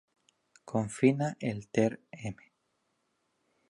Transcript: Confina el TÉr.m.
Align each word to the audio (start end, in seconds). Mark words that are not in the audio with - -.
Confina 0.71 1.37
el 1.41 1.69
TÉr.m. 1.69 2.35